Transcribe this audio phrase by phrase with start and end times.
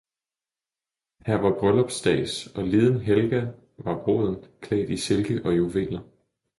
[1.25, 3.45] Her var Bryllupsstads, og liden Helga
[3.77, 6.01] var Bruden, klædt i Silke og Juveler.